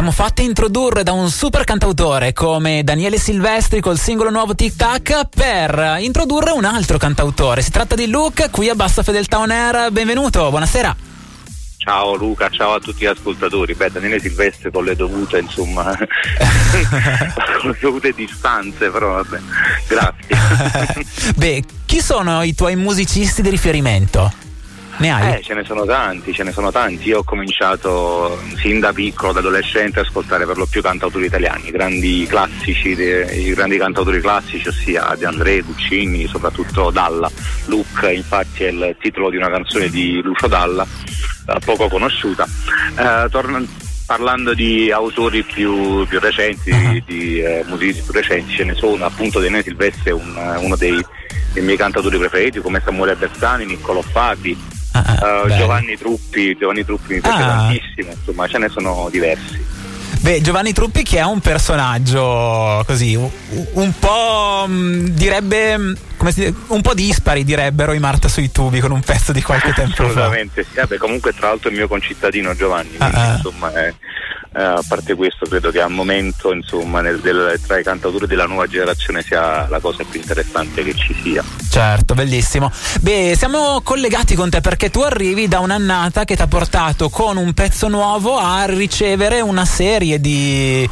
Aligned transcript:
siamo 0.00 0.14
fatti 0.16 0.44
introdurre 0.44 1.02
da 1.02 1.12
un 1.12 1.28
super 1.28 1.64
cantautore 1.64 2.32
come 2.32 2.82
Daniele 2.82 3.18
Silvestri 3.18 3.82
col 3.82 3.98
singolo 3.98 4.30
nuovo 4.30 4.54
Tic 4.54 4.74
Tac 4.74 5.28
per 5.28 5.98
introdurre 6.00 6.52
un 6.52 6.64
altro 6.64 6.96
cantautore. 6.96 7.60
Si 7.60 7.70
tratta 7.70 7.96
di 7.96 8.08
Luke, 8.08 8.48
qui 8.48 8.70
a 8.70 8.74
Bassa 8.74 9.02
Fedeltà 9.02 9.40
On 9.40 9.50
Air. 9.50 9.90
Benvenuto, 9.90 10.48
buonasera. 10.48 10.96
Ciao 11.76 12.14
Luca, 12.14 12.48
ciao 12.48 12.72
a 12.72 12.80
tutti 12.80 13.02
gli 13.02 13.08
ascoltatori. 13.08 13.74
Beh, 13.74 13.90
Daniele 13.90 14.20
Silvestre 14.20 14.70
con 14.70 14.84
le 14.84 14.96
dovute, 14.96 15.40
insomma, 15.40 15.94
con 17.60 17.70
le 17.70 17.78
dovute 17.78 18.12
distanze, 18.12 18.88
però 18.88 19.22
vabbè, 19.22 19.38
grazie. 19.86 21.34
Beh, 21.36 21.62
chi 21.84 22.00
sono 22.00 22.42
i 22.42 22.54
tuoi 22.54 22.74
musicisti 22.74 23.42
di 23.42 23.50
riferimento? 23.50 24.32
Ne 25.00 25.10
hai? 25.10 25.34
Eh, 25.36 25.42
ce 25.42 25.54
ne 25.54 25.64
sono 25.64 25.86
tanti, 25.86 26.34
ce 26.34 26.42
ne 26.42 26.52
sono 26.52 26.70
tanti. 26.70 27.08
Io 27.08 27.20
ho 27.20 27.24
cominciato 27.24 28.38
sin 28.56 28.80
da 28.80 28.92
piccolo, 28.92 29.32
da 29.32 29.38
adolescente, 29.38 29.98
a 29.98 30.02
ascoltare 30.02 30.44
per 30.44 30.58
lo 30.58 30.66
più 30.66 30.82
cantautori 30.82 31.24
italiani, 31.24 31.68
i 31.68 31.70
grandi 31.70 32.26
classici, 32.28 32.90
i 32.90 33.54
grandi 33.54 33.78
cantautori 33.78 34.20
classici, 34.20 34.68
ossia 34.68 35.14
Di 35.16 35.24
André, 35.24 35.62
Guccini, 35.62 36.26
soprattutto 36.26 36.90
Dalla. 36.90 37.30
Luke, 37.66 38.12
infatti, 38.12 38.64
è 38.64 38.68
il 38.68 38.94
titolo 39.00 39.30
di 39.30 39.38
una 39.38 39.48
canzone 39.48 39.88
di 39.88 40.20
Lucio 40.22 40.48
Dalla, 40.48 40.84
eh, 40.84 41.58
poco 41.64 41.88
conosciuta. 41.88 42.46
Eh, 42.94 43.26
torna, 43.30 43.64
parlando 44.04 44.52
di 44.52 44.90
autori 44.90 45.42
più, 45.44 46.06
più 46.08 46.20
recenti, 46.20 46.70
uh-huh. 46.72 47.02
di 47.06 47.40
eh, 47.40 47.64
musicisti 47.66 48.02
più 48.02 48.12
recenti, 48.12 48.52
ce 48.52 48.64
ne 48.64 48.74
sono 48.74 49.06
appunto 49.06 49.40
Daniele 49.40 49.62
Silvestre, 49.62 50.10
un, 50.10 50.56
uno 50.58 50.76
dei, 50.76 51.02
dei, 51.54 51.62
miei 51.62 51.78
cantatori 51.78 52.18
preferiti, 52.18 52.60
come 52.60 52.82
Samuele 52.84 53.14
Bersani, 53.14 53.64
Niccolò 53.64 54.02
Fabi, 54.02 54.78
uh, 54.92 55.48
Giovanni 55.48 55.96
Truppi, 55.96 56.56
Giovanni 56.58 56.84
Truppi 56.84 57.14
mi 57.14 57.20
piace 57.20 57.42
ah. 57.42 57.46
tantissimo, 57.46 58.12
insomma 58.12 58.46
ce 58.48 58.58
ne 58.58 58.68
sono 58.68 59.08
diversi. 59.10 59.78
Beh, 60.20 60.42
Giovanni 60.42 60.74
Truppi 60.74 61.02
che 61.02 61.18
è 61.18 61.24
un 61.24 61.40
personaggio 61.40 62.82
così, 62.86 63.14
un, 63.14 63.92
po' 63.98 64.66
mm, 64.68 65.06
direbbe, 65.06 65.78
mm, 65.78 65.92
come 66.18 66.30
si, 66.30 66.54
un 66.66 66.82
po' 66.82 66.92
dispari 66.92 67.42
direbbero 67.42 67.94
i 67.94 67.98
Marta 67.98 68.28
sui 68.28 68.50
tubi 68.50 68.80
con 68.80 68.90
un 68.90 69.00
pezzo 69.00 69.32
di 69.32 69.40
qualche 69.40 69.72
tempo 69.72 69.94
fa. 69.94 70.04
Assolutamente, 70.10 70.64
sì. 70.64 70.76
Vabbè, 70.76 70.98
comunque 70.98 71.32
tra 71.32 71.48
l'altro 71.48 71.70
è 71.70 71.72
il 71.72 71.78
mio 71.78 71.88
concittadino 71.88 72.54
Giovanni, 72.54 72.96
quindi, 72.96 73.16
ah, 73.16 73.30
ah. 73.30 73.34
insomma 73.36 73.72
è, 73.72 73.94
eh, 74.52 74.62
a 74.62 74.82
parte 74.86 75.14
questo 75.14 75.46
credo 75.46 75.70
che 75.70 75.80
al 75.80 75.90
momento 75.90 76.52
insomma 76.52 77.00
nel, 77.00 77.20
del, 77.20 77.60
tra 77.64 77.78
i 77.78 77.84
cantautori 77.84 78.26
della 78.26 78.46
nuova 78.46 78.66
generazione 78.66 79.22
sia 79.22 79.68
la 79.68 79.78
cosa 79.78 80.02
più 80.02 80.18
interessante 80.18 80.82
che 80.82 80.94
ci 80.94 81.14
sia 81.22 81.44
certo 81.70 82.14
bellissimo 82.14 82.70
beh 83.00 83.34
siamo 83.36 83.80
collegati 83.82 84.34
con 84.34 84.50
te 84.50 84.60
perché 84.60 84.90
tu 84.90 85.00
arrivi 85.00 85.46
da 85.46 85.60
un'annata 85.60 86.24
che 86.24 86.34
ti 86.34 86.42
ha 86.42 86.48
portato 86.48 87.08
con 87.10 87.36
un 87.36 87.54
pezzo 87.54 87.88
nuovo 87.88 88.38
a 88.38 88.64
ricevere 88.64 89.40
una 89.40 89.64
serie 89.64 90.20
di 90.20 90.88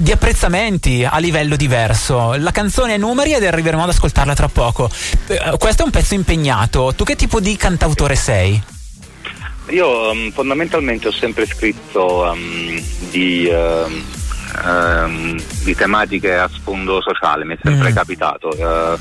di 0.00 0.12
apprezzamenti 0.12 1.04
a 1.04 1.18
livello 1.18 1.56
diverso. 1.56 2.34
La 2.38 2.52
canzone 2.52 2.94
è 2.94 2.96
numeri 2.96 3.34
ed 3.34 3.44
arriveremo 3.44 3.82
ad 3.82 3.90
ascoltarla 3.90 4.34
tra 4.34 4.48
poco. 4.48 4.88
Eh, 5.26 5.56
questo 5.58 5.82
è 5.82 5.84
un 5.84 5.90
pezzo 5.90 6.14
impegnato. 6.14 6.94
Tu 6.96 7.04
che 7.04 7.16
tipo 7.16 7.38
di 7.38 7.54
cantautore 7.56 8.14
sei? 8.14 8.62
Io 9.70 10.10
um, 10.10 10.30
fondamentalmente 10.32 11.08
ho 11.08 11.12
sempre 11.12 11.46
scritto 11.46 12.22
um, 12.22 12.82
di, 13.10 13.48
um, 13.50 15.40
di, 15.62 15.74
tematiche 15.74 16.34
a 16.34 16.48
sfondo 16.52 17.00
sociale, 17.00 17.44
mi 17.44 17.54
è 17.54 17.58
sempre 17.62 17.90
mm. 17.90 17.94
capitato. 17.94 18.48
Uh, 18.48 18.98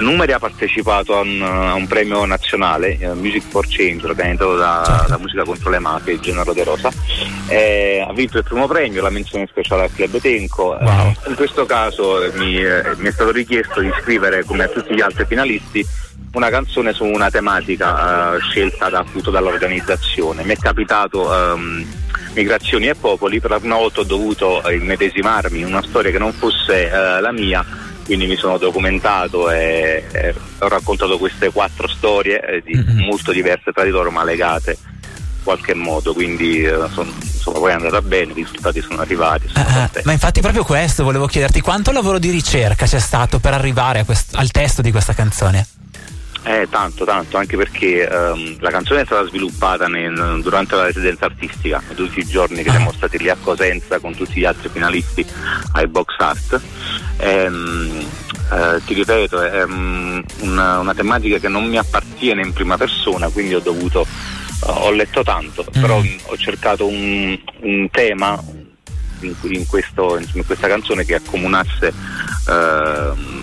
Numeri 0.00 0.32
ha 0.32 0.38
partecipato 0.38 1.16
a 1.16 1.20
un, 1.20 1.42
a 1.42 1.74
un 1.74 1.86
premio 1.86 2.24
nazionale, 2.24 2.98
uh, 3.02 3.12
Music 3.18 3.42
for 3.48 3.66
Change, 3.68 4.06
organizzato 4.06 4.56
da, 4.56 4.82
certo. 4.84 5.08
da 5.08 5.18
Musica 5.18 5.44
contro 5.44 5.70
le 5.70 5.78
mafie, 5.78 6.20
Gennaro 6.20 6.52
De 6.54 6.64
Rosa. 6.64 6.90
E 7.48 8.04
ha 8.08 8.12
vinto 8.14 8.38
il 8.38 8.44
primo 8.44 8.66
premio, 8.66 9.02
la 9.02 9.10
menzione 9.10 9.46
speciale 9.46 9.82
al 9.82 9.92
Club 9.92 10.18
Tenco. 10.20 10.78
Wow. 10.80 11.14
in 11.26 11.34
questo 11.34 11.66
caso 11.66 12.30
mi, 12.36 12.54
mi 12.96 13.08
è 13.08 13.12
stato 13.12 13.30
richiesto 13.30 13.80
di 13.80 13.90
scrivere, 14.00 14.44
come 14.44 14.64
a 14.64 14.68
tutti 14.68 14.94
gli 14.94 15.02
altri 15.02 15.26
finalisti, 15.26 15.86
una 16.32 16.48
canzone 16.48 16.92
su 16.92 17.04
una 17.04 17.30
tematica 17.30 18.32
uh, 18.32 18.40
scelta 18.40 18.88
da, 18.88 19.00
appunto 19.00 19.30
dall'organizzazione. 19.30 20.44
Mi 20.44 20.54
è 20.54 20.56
capitato 20.56 21.28
um, 21.28 21.84
Migrazioni 22.34 22.88
e 22.88 22.94
Popoli, 22.94 23.40
per 23.40 23.50
la 23.50 23.58
prima 23.58 23.76
volta 23.76 24.00
ho 24.00 24.04
dovuto 24.04 24.62
immedesimarmi 24.68 25.60
in 25.60 25.66
una 25.66 25.82
storia 25.82 26.10
che 26.10 26.18
non 26.18 26.32
fosse 26.32 26.90
uh, 26.90 27.20
la 27.20 27.32
mia, 27.32 27.64
quindi 28.06 28.26
mi 28.26 28.36
sono 28.36 28.56
documentato 28.56 29.50
e, 29.50 30.04
e 30.10 30.34
ho 30.58 30.68
raccontato 30.68 31.18
queste 31.18 31.50
quattro 31.50 31.86
storie 31.86 32.40
eh, 32.40 32.62
di, 32.64 32.74
mm-hmm. 32.74 33.04
molto 33.04 33.32
diverse 33.32 33.72
tra 33.72 33.84
di 33.84 33.90
loro 33.90 34.10
ma 34.10 34.24
legate 34.24 34.78
in 34.80 35.42
qualche 35.42 35.74
modo, 35.74 36.14
quindi 36.14 36.64
uh, 36.64 36.88
son, 36.88 37.12
insomma 37.20 37.58
poi 37.58 37.70
è 37.72 37.74
andata 37.74 38.00
bene, 38.00 38.32
i 38.32 38.36
risultati 38.36 38.80
sono 38.80 39.02
arrivati. 39.02 39.48
Sono 39.48 39.66
uh, 39.68 40.00
ma 40.04 40.12
infatti 40.12 40.40
proprio 40.40 40.64
questo 40.64 41.04
volevo 41.04 41.26
chiederti, 41.26 41.60
quanto 41.60 41.92
lavoro 41.92 42.18
di 42.18 42.30
ricerca 42.30 42.86
c'è 42.86 43.00
stato 43.00 43.38
per 43.38 43.52
arrivare 43.52 44.06
quest- 44.06 44.34
al 44.34 44.50
testo 44.50 44.80
di 44.80 44.90
questa 44.90 45.12
canzone? 45.12 45.66
Eh, 46.44 46.66
tanto, 46.68 47.04
tanto, 47.04 47.36
anche 47.36 47.56
perché 47.56 48.08
um, 48.10 48.56
la 48.58 48.70
canzone 48.70 49.02
è 49.02 49.04
stata 49.04 49.24
sviluppata 49.28 49.86
nel, 49.86 50.40
durante 50.42 50.74
la 50.74 50.86
residenza 50.86 51.26
artistica, 51.26 51.80
tutti 51.94 52.18
i 52.18 52.26
giorni 52.26 52.64
che 52.64 52.70
siamo 52.70 52.92
stati 52.92 53.16
lì 53.18 53.28
a 53.28 53.36
Cosenza 53.40 54.00
con 54.00 54.12
tutti 54.16 54.40
gli 54.40 54.44
altri 54.44 54.68
finalisti 54.68 55.24
ai 55.72 55.86
Box 55.86 56.14
Art. 56.18 56.60
Um, 57.18 58.04
eh, 58.52 58.80
ti 58.84 58.94
ripeto, 58.94 59.40
è 59.40 59.62
um, 59.62 60.22
una, 60.40 60.80
una, 60.80 60.94
tematica 60.94 61.38
che 61.38 61.48
non 61.48 61.64
mi 61.64 61.78
appartiene 61.78 62.42
in 62.42 62.52
prima 62.52 62.76
persona, 62.76 63.28
quindi 63.28 63.54
ho 63.54 63.60
dovuto, 63.60 64.00
uh, 64.00 64.68
ho 64.68 64.90
letto 64.90 65.22
tanto, 65.22 65.64
mm. 65.64 65.80
però 65.80 66.02
ho 66.24 66.36
cercato 66.36 66.86
un, 66.86 67.38
un 67.60 67.88
tema 67.90 68.42
in, 69.20 69.34
in, 69.42 69.66
questo, 69.66 70.18
in, 70.18 70.44
questa 70.44 70.66
canzone 70.66 71.04
che 71.04 71.14
accomunasse 71.14 71.94
uh, 72.48 73.41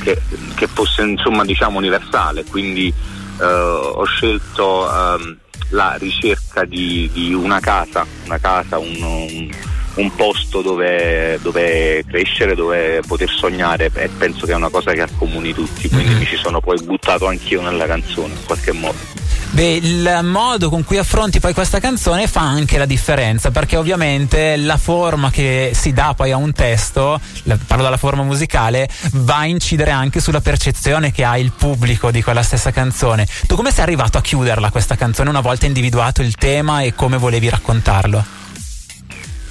che, 0.00 0.20
che 0.54 0.66
fosse 0.66 1.02
insomma 1.02 1.44
diciamo 1.44 1.78
universale, 1.78 2.44
quindi 2.44 2.92
eh, 3.40 3.44
ho 3.44 4.04
scelto 4.04 4.90
ehm, 4.90 5.36
la 5.70 5.96
ricerca 5.98 6.64
di, 6.64 7.10
di, 7.12 7.32
una 7.32 7.60
casa, 7.60 8.06
una 8.24 8.38
casa, 8.38 8.78
un, 8.78 9.02
un, 9.02 9.50
un 9.94 10.14
posto 10.14 10.62
dove, 10.62 11.38
dove, 11.42 12.04
crescere, 12.06 12.54
dove 12.54 13.02
poter 13.06 13.30
sognare 13.30 13.90
e 13.94 14.08
penso 14.08 14.46
che 14.46 14.52
è 14.52 14.56
una 14.56 14.70
cosa 14.70 14.92
che 14.92 15.02
accomuni 15.02 15.52
tutti, 15.52 15.88
quindi 15.88 16.10
mm-hmm. 16.10 16.18
mi 16.18 16.26
ci 16.26 16.36
sono 16.36 16.60
poi 16.60 16.82
buttato 16.82 17.26
anch'io 17.26 17.60
nella 17.62 17.86
canzone 17.86 18.34
in 18.34 18.44
qualche 18.46 18.72
modo. 18.72 19.27
Beh, 19.50 19.80
il 19.82 20.20
modo 20.24 20.68
con 20.68 20.84
cui 20.84 20.98
affronti 20.98 21.40
poi 21.40 21.54
questa 21.54 21.80
canzone 21.80 22.26
fa 22.28 22.42
anche 22.42 22.76
la 22.76 22.84
differenza, 22.84 23.50
perché 23.50 23.76
ovviamente 23.76 24.56
la 24.56 24.76
forma 24.76 25.30
che 25.30 25.72
si 25.74 25.92
dà 25.92 26.12
poi 26.14 26.30
a 26.30 26.36
un 26.36 26.52
testo, 26.52 27.18
parlo 27.66 27.82
della 27.82 27.96
forma 27.96 28.22
musicale, 28.22 28.88
va 29.12 29.38
a 29.38 29.46
incidere 29.46 29.90
anche 29.90 30.20
sulla 30.20 30.40
percezione 30.40 31.12
che 31.12 31.24
ha 31.24 31.38
il 31.38 31.52
pubblico 31.52 32.10
di 32.10 32.22
quella 32.22 32.42
stessa 32.42 32.70
canzone. 32.70 33.26
Tu 33.46 33.56
come 33.56 33.72
sei 33.72 33.84
arrivato 33.84 34.18
a 34.18 34.20
chiuderla 34.20 34.70
questa 34.70 34.96
canzone 34.96 35.30
una 35.30 35.40
volta 35.40 35.66
individuato 35.66 36.20
il 36.22 36.34
tema 36.34 36.82
e 36.82 36.94
come 36.94 37.16
volevi 37.16 37.48
raccontarlo? 37.48 38.36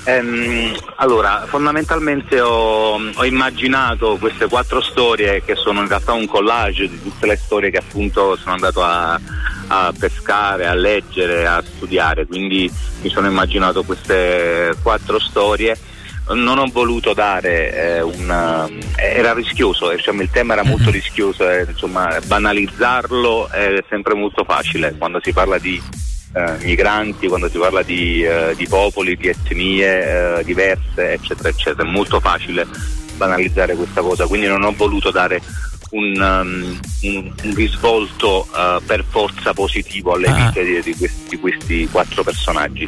Ehm, 0.07 0.73
allora, 0.97 1.43
fondamentalmente 1.47 2.39
ho, 2.39 2.93
ho, 2.93 3.25
immaginato 3.25 4.15
queste 4.17 4.47
quattro 4.47 4.79
storie 4.79 5.43
che 5.43 5.55
sono 5.55 5.81
in 5.81 5.89
realtà 5.89 6.13
un 6.13 6.25
collage 6.25 6.87
di 6.87 7.01
tutte 7.01 7.27
le 7.27 7.35
storie 7.35 7.69
che 7.69 7.79
appunto 7.79 8.37
sono 8.37 8.53
andato 8.53 8.81
a, 8.81 9.19
a 9.67 9.93
pescare, 9.97 10.65
a 10.67 10.73
leggere, 10.73 11.45
a 11.45 11.61
studiare, 11.63 12.25
quindi 12.25 12.71
mi 13.01 13.09
sono 13.09 13.27
immaginato 13.27 13.83
queste 13.83 14.75
quattro 14.81 15.19
storie 15.19 15.77
non 16.33 16.57
ho 16.57 16.65
voluto 16.71 17.13
dare 17.13 17.73
eh, 17.73 18.01
un 18.01 18.79
era 18.97 19.33
rischioso, 19.33 19.91
diciamo, 19.91 20.21
il 20.21 20.29
tema 20.29 20.53
era 20.53 20.63
molto 20.63 20.89
rischioso, 20.91 21.49
eh, 21.49 21.65
insomma, 21.69 22.17
banalizzarlo 22.25 23.49
è 23.49 23.83
sempre 23.87 24.13
molto 24.13 24.43
facile 24.43 24.95
quando 24.97 25.19
si 25.23 25.31
parla 25.31 25.57
di 25.57 25.81
eh, 26.33 26.57
migranti, 26.63 27.27
quando 27.27 27.49
si 27.49 27.57
parla 27.57 27.81
di, 27.81 28.23
eh, 28.23 28.53
di 28.55 28.67
popoli, 28.67 29.15
di 29.15 29.27
etnie 29.27 30.39
eh, 30.39 30.43
diverse, 30.43 31.13
eccetera, 31.13 31.49
eccetera. 31.49 31.87
È 31.87 31.91
molto 31.91 32.19
facile 32.19 32.67
banalizzare 33.15 33.75
questa 33.75 34.01
cosa, 34.01 34.27
quindi 34.27 34.47
non 34.47 34.63
ho 34.63 34.73
voluto 34.75 35.11
dare 35.11 35.41
un, 35.91 36.13
um, 36.19 36.79
un, 37.01 37.33
un 37.43 37.55
risvolto 37.55 38.47
uh, 38.51 38.83
per 38.83 39.05
forza 39.07 39.53
positivo 39.53 40.13
alle 40.13 40.27
ah. 40.27 40.33
vite 40.33 40.63
di, 40.63 40.81
di, 40.81 40.95
questi, 40.95 41.29
di, 41.29 41.39
questi, 41.39 41.87
quattro 41.89 42.23
personaggi 42.23 42.87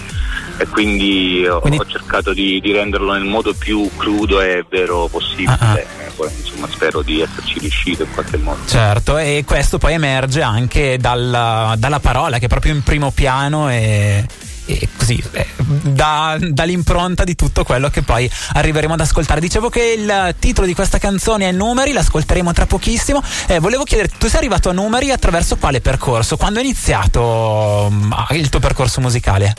e 0.57 0.67
quindi, 0.67 1.45
quindi... 1.61 1.77
ho 1.79 1.85
cercato 1.85 2.33
di, 2.33 2.59
di, 2.59 2.71
renderlo 2.71 3.13
nel 3.13 3.23
modo 3.23 3.53
più 3.53 3.89
crudo 3.95 4.41
e 4.41 4.65
vero 4.69 5.07
possibile 5.07 5.51
ah. 5.51 5.71
ah. 5.71 6.11
poi, 6.15 6.29
insomma 6.37 6.67
spero 6.69 7.01
di 7.01 7.21
esserci 7.21 7.59
riuscito 7.59 8.03
in 8.03 8.11
qualche 8.13 8.37
modo 8.37 8.59
certo 8.67 9.17
e 9.17 9.43
questo 9.45 9.77
poi 9.77 9.93
emerge 9.93 10.41
anche 10.41 10.97
dalla, 10.97 11.75
dalla 11.77 11.99
parola 11.99 12.39
che 12.39 12.45
è 12.45 12.49
proprio 12.49 12.73
in 12.73 12.83
primo 12.83 13.11
piano 13.11 13.69
e 13.69 14.25
e 14.69 14.87
così 14.95 15.21
eh, 15.31 15.47
dà, 15.57 16.37
dà, 16.39 16.63
l'impronta 16.63 17.23
di 17.23 17.33
tutto 17.35 17.63
quello 17.63 17.89
che 17.89 18.03
poi 18.03 18.29
arriveremo 18.53 18.93
ad 18.93 18.99
ascoltare. 18.99 19.39
Dicevo 19.39 19.69
che 19.69 19.95
il 19.97 20.35
titolo 20.37 20.67
di 20.67 20.75
questa 20.75 20.99
canzone 20.99 21.49
è 21.49 21.51
Numeri, 21.51 21.91
l'ascolteremo 21.91 22.53
tra 22.53 22.67
pochissimo. 22.67 23.23
Eh, 23.47 23.59
volevo 23.59 23.83
chiederti, 23.83 24.17
tu 24.19 24.27
sei 24.27 24.37
arrivato 24.37 24.69
a 24.69 24.73
Numeri 24.73 25.11
attraverso 25.11 25.57
quale 25.57 25.81
percorso? 25.81 26.37
Quando 26.37 26.59
è 26.59 26.63
iniziato 26.63 27.87
um, 27.89 28.15
il 28.31 28.49
tuo 28.49 28.59
percorso 28.59 29.01
musicale? 29.01 29.55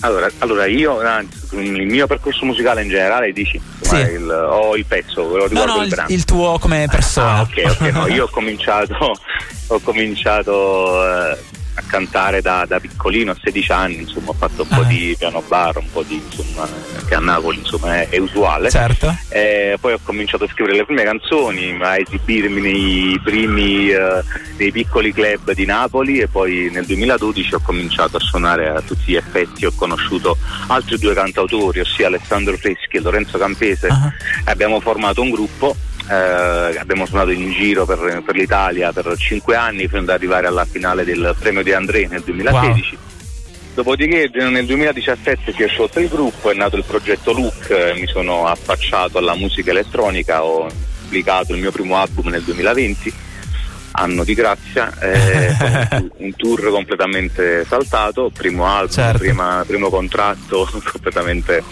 Allora, 0.00 0.28
allora, 0.38 0.66
io, 0.66 1.00
il 1.52 1.86
mio 1.86 2.06
percorso 2.06 2.44
musicale 2.44 2.82
in 2.82 2.88
generale 2.88 3.32
dici, 3.32 3.60
sì. 3.80 3.96
il, 3.96 4.28
o 4.28 4.76
il 4.76 4.84
pezzo, 4.84 5.36
lo 5.36 5.48
no, 5.50 5.64
no, 5.64 5.82
il, 5.82 6.04
il, 6.08 6.24
tuo 6.24 6.58
come 6.58 6.86
persona. 6.90 7.38
Ah, 7.38 7.40
ok, 7.42 7.62
ok, 7.66 7.80
no, 7.92 8.06
io 8.08 8.24
ho 8.24 8.28
cominciato, 8.28 9.14
ho 9.68 9.80
cominciato 9.80 11.02
eh, 11.02 11.38
cantare 11.86 12.40
da, 12.40 12.64
da, 12.66 12.78
piccolino, 12.78 13.30
a 13.30 13.36
16 13.40 13.72
anni, 13.72 13.96
insomma, 13.98 14.30
ho 14.30 14.34
fatto 14.34 14.62
un 14.62 14.68
po' 14.68 14.80
ah. 14.80 14.84
di 14.84 15.14
piano 15.18 15.42
bar, 15.46 15.78
un 15.78 15.90
po' 15.90 16.02
di 16.02 16.22
insomma, 16.22 16.68
che 17.06 17.14
a 17.14 17.20
Napoli 17.20 17.58
insomma, 17.58 18.00
è, 18.00 18.08
è 18.08 18.18
usuale. 18.18 18.70
Certo. 18.70 19.14
Eh, 19.28 19.76
poi 19.80 19.92
ho 19.94 20.00
cominciato 20.02 20.44
a 20.44 20.48
scrivere 20.48 20.76
le 20.76 20.84
prime 20.84 21.04
canzoni, 21.04 21.78
a 21.80 21.98
esibirmi 21.98 22.60
nei 22.60 23.20
primi 23.22 23.90
eh, 23.90 24.22
nei 24.56 24.72
piccoli 24.72 25.12
club 25.12 25.52
di 25.52 25.64
Napoli 25.64 26.18
e 26.18 26.28
poi 26.28 26.70
nel 26.72 26.84
2012 26.86 27.54
ho 27.54 27.60
cominciato 27.60 28.16
a 28.16 28.20
suonare 28.20 28.68
a 28.68 28.80
tutti 28.80 29.12
gli 29.12 29.16
effetti, 29.16 29.66
ho 29.66 29.72
conosciuto 29.74 30.36
altri 30.68 30.98
due 30.98 31.14
cantautori, 31.14 31.80
ossia 31.80 32.06
Alessandro 32.06 32.56
Freschi 32.56 32.96
e 32.96 33.00
Lorenzo 33.00 33.38
Campese, 33.38 33.88
uh-huh. 33.88 34.12
abbiamo 34.44 34.80
formato 34.80 35.22
un 35.22 35.30
gruppo 35.30 35.76
eh, 36.08 36.78
abbiamo 36.78 37.06
suonato 37.06 37.30
in 37.30 37.50
giro 37.52 37.84
per, 37.84 38.22
per, 38.24 38.34
l'Italia 38.34 38.92
per 38.92 39.14
cinque 39.16 39.56
anni 39.56 39.88
fino 39.88 40.00
ad 40.00 40.08
arrivare 40.08 40.46
alla 40.46 40.64
finale 40.64 41.04
del 41.04 41.34
premio 41.38 41.62
di 41.62 41.72
André 41.72 42.06
nel 42.06 42.22
2016. 42.22 42.94
Wow. 42.94 43.04
Dopodiché 43.74 44.30
nel 44.32 44.64
2017 44.64 45.52
si 45.52 45.62
è 45.62 45.68
sciolto 45.68 46.00
il 46.00 46.08
gruppo, 46.08 46.50
è 46.50 46.54
nato 46.54 46.76
il 46.76 46.84
progetto 46.84 47.32
Look, 47.32 47.94
mi 47.98 48.06
sono 48.06 48.46
affacciato 48.46 49.18
alla 49.18 49.34
musica 49.34 49.70
elettronica, 49.70 50.42
ho 50.44 50.66
pubblicato 51.02 51.52
il 51.52 51.60
mio 51.60 51.70
primo 51.70 51.96
album 51.96 52.28
nel 52.28 52.42
2020 52.42 53.12
anno 53.96 54.24
di 54.24 54.34
grazia, 54.34 54.92
eh, 55.00 55.54
un 56.18 56.34
tour 56.36 56.70
completamente 56.70 57.64
saltato, 57.64 58.30
primo 58.30 58.66
album, 58.66 58.90
certo. 58.90 59.18
prima, 59.18 59.64
primo 59.66 59.88
contratto 59.88 60.68
completamente 60.92 61.62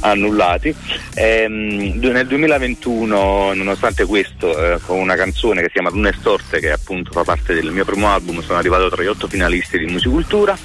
annullati. 0.00 0.74
E, 1.14 1.42
ehm, 1.42 1.98
nel 1.98 2.26
2021, 2.26 3.54
nonostante 3.54 4.04
questo, 4.04 4.56
eh, 4.56 4.78
con 4.84 4.98
una 4.98 5.16
canzone 5.16 5.60
che 5.60 5.66
si 5.66 5.74
chiama 5.74 5.90
Luna 5.90 6.12
Storte, 6.18 6.60
che 6.60 6.70
appunto 6.70 7.10
fa 7.12 7.24
parte 7.24 7.54
del 7.54 7.70
mio 7.70 7.84
primo 7.84 8.08
album, 8.08 8.42
sono 8.42 8.58
arrivato 8.58 8.88
tra 8.88 9.02
gli 9.02 9.06
otto 9.06 9.28
finalisti 9.28 9.78
di 9.78 9.86
Musicultura. 9.86 10.56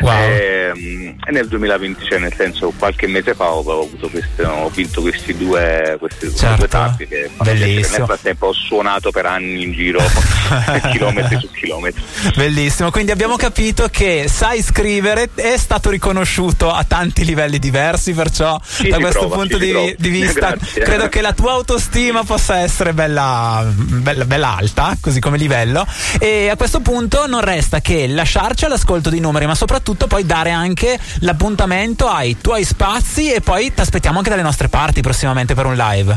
Wow. 0.00 0.12
E, 0.12 0.72
ehm, 0.74 1.16
e, 1.24 1.30
nel 1.30 1.48
2020, 1.48 2.04
cioè 2.04 2.18
nel 2.18 2.34
senso 2.34 2.72
qualche 2.76 3.06
mese 3.06 3.34
fa, 3.34 3.50
ho, 3.50 3.62
questo, 4.10 4.42
ho 4.42 4.68
vinto 4.70 5.00
questi 5.00 5.36
due, 5.36 5.96
questi 5.98 6.34
certo. 6.34 6.56
due 6.56 6.68
tappi 6.68 7.06
che 7.06 7.30
nel 7.42 7.84
frattempo 7.84 8.48
ho 8.48 8.52
suonato 8.52 9.10
per 9.10 9.26
anni 9.26 9.62
in 9.62 9.72
giro 9.72 10.00
chilometri 10.90 11.38
su 11.38 11.50
chilometri. 11.52 12.02
Bellissimo, 12.34 12.90
quindi 12.90 13.12
abbiamo 13.12 13.36
capito 13.36 13.88
che 13.88 14.26
sai 14.28 14.62
scrivere, 14.62 15.30
è 15.34 15.56
stato 15.56 15.90
riconosciuto 15.90 16.70
a 16.70 16.84
tanti 16.84 17.24
livelli 17.24 17.58
diversi, 17.58 18.12
perciò 18.12 18.60
sì, 18.62 18.88
da 18.88 18.98
questo 18.98 19.20
prova, 19.20 19.36
punto 19.36 19.58
di, 19.58 19.94
di, 19.98 20.08
vista 20.08 20.56
credo 20.74 21.08
che 21.08 21.20
la 21.20 21.32
tua 21.32 21.52
autostima 21.52 22.24
possa 22.24 22.58
essere 22.58 22.92
bella, 22.92 23.64
bella, 23.74 24.24
bella 24.24 24.56
alta, 24.56 24.96
così 25.00 25.20
come 25.20 25.38
livello. 25.38 25.86
E 26.18 26.48
a 26.48 26.56
questo 26.56 26.80
punto 26.80 27.26
non 27.26 27.40
resta 27.40 27.80
che 27.80 28.06
lasciarci 28.06 28.64
all'ascolto 28.64 29.10
di 29.10 29.20
numeri, 29.20 29.46
ma 29.46 29.54
soprattutto 29.54 29.83
poi 29.92 30.24
dare 30.24 30.50
anche 30.50 30.98
l'appuntamento 31.20 32.08
ai 32.08 32.36
tuoi 32.40 32.64
spazi 32.64 33.32
e 33.32 33.40
poi 33.40 33.72
ti 33.72 33.80
aspettiamo 33.80 34.18
anche 34.18 34.30
dalle 34.30 34.42
nostre 34.42 34.68
parti 34.68 35.02
prossimamente 35.02 35.54
per 35.54 35.66
un 35.66 35.76
live. 35.76 36.16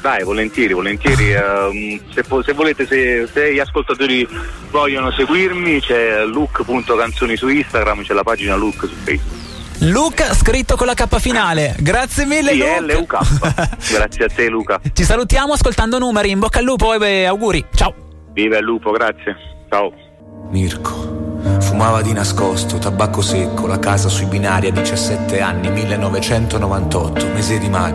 Dai, 0.00 0.22
volentieri, 0.22 0.72
volentieri. 0.72 1.34
Uh, 1.34 2.00
se, 2.14 2.24
se, 2.44 2.52
volete, 2.52 2.86
se, 2.86 3.28
se, 3.32 3.52
gli 3.52 3.58
ascoltatori 3.58 4.26
vogliono 4.70 5.10
seguirmi, 5.10 5.80
c'è 5.80 6.24
look.canzoni 6.24 7.36
su 7.36 7.48
Instagram, 7.48 8.02
c'è 8.02 8.14
la 8.14 8.22
pagina 8.22 8.54
Look 8.54 8.86
su 8.86 8.94
Facebook. 9.02 9.44
Luca 9.80 10.32
scritto 10.32 10.76
con 10.76 10.86
la 10.86 10.94
K 10.94 11.18
finale. 11.18 11.74
Grazie 11.78 12.24
mille 12.24 12.52
sì, 12.52 12.58
Luca. 12.58 13.18
L-U-K. 13.20 13.90
grazie 13.92 14.24
a 14.24 14.28
te 14.28 14.48
Luca. 14.48 14.80
Ci 14.92 15.04
salutiamo 15.04 15.52
ascoltando 15.52 15.98
numeri. 15.98 16.30
In 16.30 16.38
bocca 16.38 16.60
al 16.60 16.64
lupo 16.64 16.94
e 16.94 16.98
beh, 16.98 17.26
auguri. 17.26 17.64
Ciao. 17.74 17.94
Viva 18.32 18.58
il 18.58 18.64
lupo, 18.64 18.90
grazie. 18.92 19.36
Ciao. 19.68 19.92
Mirko 20.50 21.15
fumava 21.76 22.00
di 22.00 22.14
nascosto, 22.14 22.78
tabacco 22.78 23.20
secco, 23.20 23.66
la 23.66 23.78
casa 23.78 24.08
sui 24.08 24.24
binari 24.24 24.68
a 24.68 24.70
17 24.70 25.42
anni, 25.42 25.68
1998, 25.68 27.26
mese 27.34 27.58
di 27.58 27.68
maggio. 27.68 27.94